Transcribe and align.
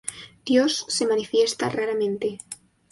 Dios 0.45 0.87
se 0.89 1.05
manifiesta 1.05 1.69
raramente. 1.69 2.39